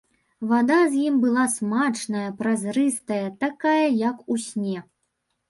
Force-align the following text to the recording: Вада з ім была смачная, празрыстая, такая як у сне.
Вада 0.51 0.77
з 0.93 1.03
ім 1.09 1.19
была 1.25 1.43
смачная, 1.55 2.23
празрыстая, 2.41 3.21
такая 3.45 3.85
як 4.09 4.27
у 4.35 4.41
сне. 4.49 4.77